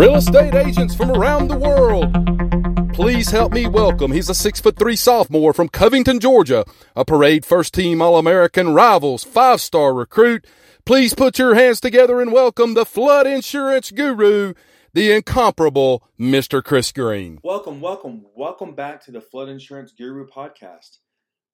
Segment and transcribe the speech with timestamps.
[0.00, 2.94] Real estate agents from around the world.
[2.94, 4.12] Please help me welcome.
[4.12, 6.64] He's a six foot three sophomore from Covington, Georgia,
[6.96, 10.46] a parade first team All American rivals, five star recruit.
[10.86, 14.54] Please put your hands together and welcome the flood insurance guru,
[14.94, 16.64] the incomparable Mr.
[16.64, 17.38] Chris Green.
[17.44, 20.96] Welcome, welcome, welcome back to the Flood Insurance Guru podcast.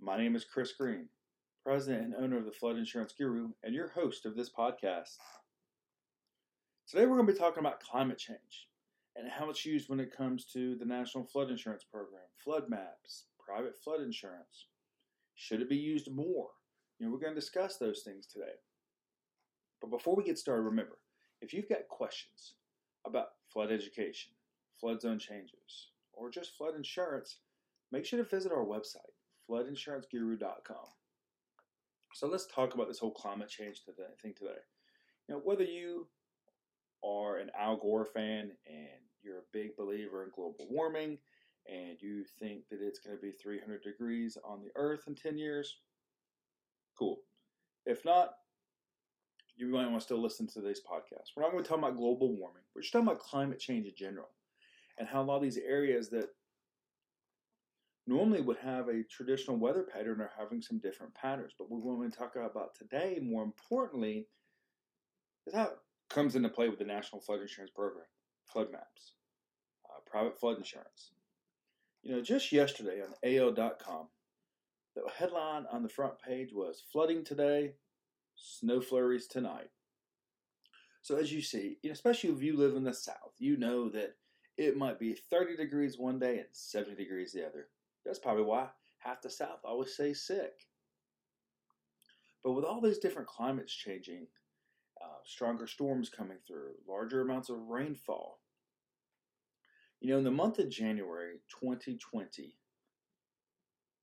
[0.00, 1.08] My name is Chris Green,
[1.64, 5.16] president and owner of the Flood Insurance Guru, and your host of this podcast.
[6.88, 8.68] Today we're going to be talking about climate change
[9.16, 13.24] and how it's used when it comes to the National Flood Insurance Program, flood maps,
[13.44, 14.66] private flood insurance.
[15.34, 16.50] Should it be used more?
[16.98, 18.54] You know, we're going to discuss those things today.
[19.80, 20.98] But before we get started, remember,
[21.40, 22.54] if you've got questions
[23.04, 24.30] about flood education,
[24.80, 27.38] flood zone changes, or just flood insurance,
[27.90, 29.10] make sure to visit our website,
[29.50, 30.86] floodinsuranceguru.com.
[32.14, 33.82] So let's talk about this whole climate change
[34.22, 34.60] thing today.
[35.28, 36.06] You know, whether you
[37.04, 41.18] are an Al Gore fan and you're a big believer in global warming
[41.68, 45.36] and you think that it's going to be 300 degrees on the earth in 10
[45.36, 45.78] years,
[46.96, 47.18] cool.
[47.84, 48.34] If not,
[49.56, 51.30] you might want to still listen to this podcast.
[51.34, 52.62] We're not going to talk about global warming.
[52.74, 54.28] We're just talking about climate change in general
[54.98, 56.28] and how a lot of these areas that
[58.06, 61.52] normally would have a traditional weather pattern are having some different patterns.
[61.58, 64.28] But what we want to talk about today, more importantly,
[65.46, 65.72] is how
[66.08, 68.06] comes into play with the National Flood Insurance Program,
[68.44, 69.14] flood maps,
[69.84, 71.12] uh, private flood insurance.
[72.02, 74.08] You know, just yesterday on AL.com,
[74.94, 77.74] the headline on the front page was Flooding Today,
[78.36, 79.70] Snow Flurries Tonight.
[81.02, 84.14] So, as you see, especially if you live in the South, you know that
[84.56, 87.68] it might be 30 degrees one day and 70 degrees the other.
[88.04, 88.68] That's probably why
[88.98, 90.52] half the South always stays sick.
[92.42, 94.28] But with all these different climates changing,
[95.26, 98.40] stronger storms coming through, larger amounts of rainfall.
[100.00, 102.56] You know, in the month of January 2020,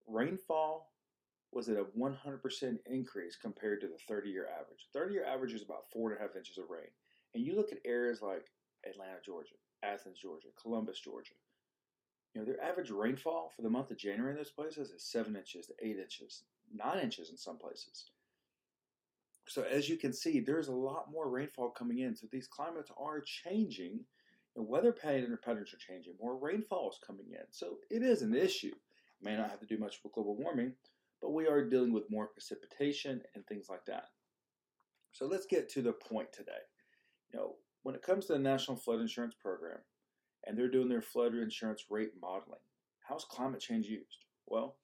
[0.06, 0.92] rainfall
[1.52, 4.88] was at a 100% increase compared to the 30 year average.
[4.92, 6.90] 30 year average is about four and a half inches of rain.
[7.34, 8.50] And you look at areas like
[8.88, 11.34] Atlanta, Georgia, Athens, Georgia, Columbus, Georgia.
[12.34, 15.36] You know, their average rainfall for the month of January in those places is seven
[15.36, 16.42] inches to eight inches,
[16.74, 18.10] nine inches in some places.
[19.46, 22.16] So as you can see, there's a lot more rainfall coming in.
[22.16, 24.00] So these climates are changing,
[24.56, 26.14] and weather pattern patterns are changing.
[26.20, 27.44] More rainfall is coming in.
[27.50, 28.68] So it is an issue.
[28.68, 30.72] It may not have to do much with global warming,
[31.20, 34.08] but we are dealing with more precipitation and things like that.
[35.12, 36.52] So let's get to the point today.
[37.32, 39.78] You know, when it comes to the National Flood Insurance Program,
[40.46, 42.60] and they're doing their flood insurance rate modeling,
[43.08, 44.24] how's climate change used?
[44.46, 44.76] Well,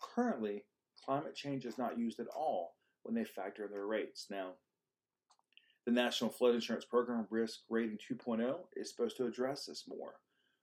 [0.00, 0.64] currently,
[1.04, 2.74] climate change is not used at all
[3.12, 4.28] when they factor in their rates.
[4.30, 4.52] Now,
[5.84, 10.14] the National Flood Insurance Program Risk Rating 2.0 is supposed to address this more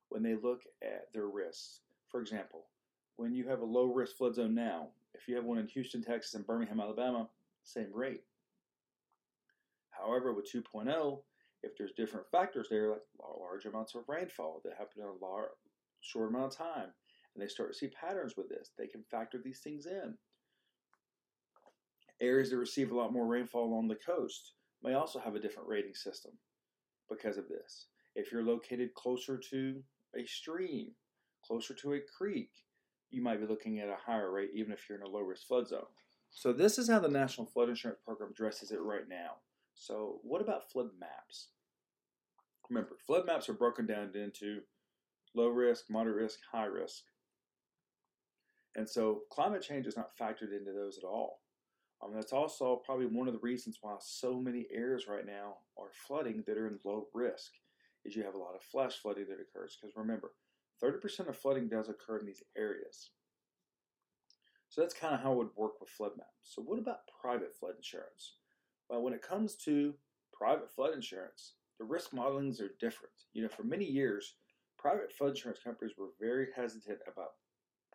[0.10, 1.82] when they look at their risks.
[2.10, 2.66] For example,
[3.18, 6.02] when you have a low risk flood zone now, if you have one in Houston,
[6.02, 7.30] Texas, and Birmingham, Alabama,
[7.64, 8.24] same rate.
[9.92, 11.20] However, with 2.0,
[11.62, 13.02] if there's different factors there, like
[13.40, 15.50] large amounts of rainfall that happen in a large,
[16.02, 16.90] short amount of time,
[17.36, 20.16] and they start to see patterns with this, they can factor these things in.
[22.22, 24.54] Areas that receive a lot more rainfall along the coast
[24.84, 26.32] may also have a different rating system
[27.10, 27.88] because of this.
[28.16, 29.82] If you're located closer to
[30.18, 30.92] a stream,
[31.46, 32.52] closer to a creek,
[33.12, 35.48] you might be looking at a higher rate even if you're in a low risk
[35.48, 35.86] flood zone.
[36.32, 39.38] So, this is how the National Flood Insurance Program addresses it right now.
[39.74, 41.50] So, what about flood maps?
[42.70, 44.62] Remember, flood maps are broken down into
[45.34, 47.04] low risk, moderate risk, high risk.
[48.76, 51.40] And so, climate change is not factored into those at all.
[52.04, 55.92] Um, that's also probably one of the reasons why so many areas right now are
[56.08, 57.52] flooding that are in low risk.
[58.06, 59.78] Is you have a lot of flash flooding that occurs.
[59.80, 60.32] Because remember,
[60.82, 63.12] 30% of flooding does occur in these areas.
[64.70, 66.54] So that's kind of how it would work with flood maps.
[66.54, 68.36] So what about private flood insurance?
[68.90, 69.94] Well, when it comes to
[70.32, 73.14] private flood insurance, the risk modelings are different.
[73.34, 74.36] You know, for many years,
[74.78, 77.32] private flood insurance companies were very hesitant about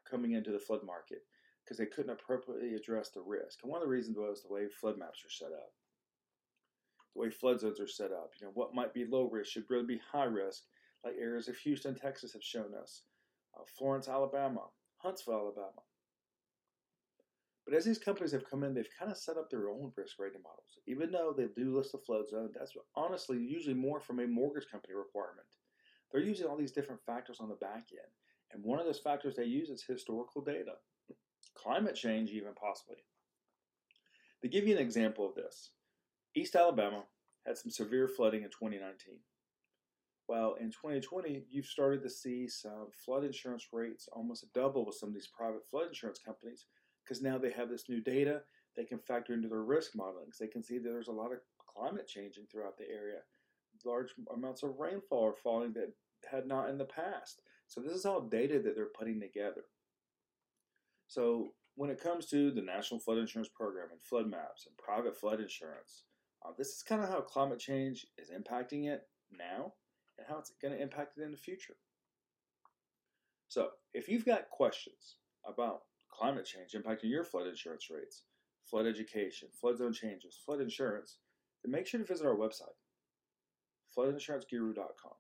[0.09, 1.23] coming into the flood market
[1.65, 3.61] because they couldn't appropriately address the risk.
[3.63, 5.73] And one of the reasons was the way flood maps are set up,
[7.15, 8.33] the way flood zones are set up.
[8.39, 10.65] You know, what might be low risk should really be high risk,
[11.05, 13.03] like areas of Houston, Texas have shown us,
[13.59, 14.63] uh, Florence, Alabama,
[14.99, 15.83] Huntsville, Alabama.
[17.65, 20.19] But as these companies have come in, they've kind of set up their own risk
[20.19, 20.79] rating models.
[20.87, 24.69] Even though they do list the flood zone, that's honestly usually more from a mortgage
[24.71, 25.47] company requirement.
[26.13, 28.13] They're using all these different factors on the back end.
[28.53, 30.75] And one of those factors they use is historical data
[31.55, 32.97] climate change, even possibly.
[34.43, 35.71] To give you an example of this,
[36.35, 37.05] East Alabama
[37.47, 39.17] had some severe flooding in 2019.
[40.29, 45.11] Well, in 2020, you've started to see some flood insurance rates almost double with some
[45.11, 46.67] of these private flood insurance companies
[47.05, 48.41] because now they have this new data
[48.77, 50.39] they can factor into their risk modelings.
[50.39, 51.39] They can see that there's a lot of
[51.75, 53.19] climate changing throughout the area.
[53.85, 55.93] Large amounts of rainfall are falling that
[56.31, 57.43] had not in the past.
[57.67, 59.65] So this is all data that they're putting together.
[61.15, 65.17] So when it comes to the National Flood Insurance Program and flood maps and private
[65.17, 66.03] flood insurance,
[66.45, 69.75] uh, this is kind of how climate change is impacting it now
[70.19, 71.77] and how it's going to impact it in the future.
[73.47, 78.25] So if you've got questions about climate change impacting your flood insurance rates,
[78.69, 81.19] flood education, flood zone changes, flood insurance,
[81.63, 82.75] then make sure to visit our website,
[83.97, 85.13] floodinsuranceguru.com.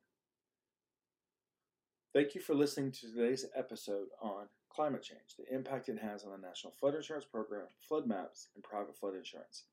[2.12, 6.32] Thank you for listening to today's episode on climate change, the impact it has on
[6.32, 9.64] the National Flood Insurance Program, flood maps, and private flood insurance.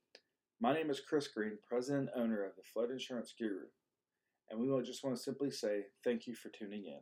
[0.59, 3.65] My name is Chris Green, president and owner of the Flood Insurance Guru,
[4.49, 6.99] and we just want to simply say thank you for tuning in.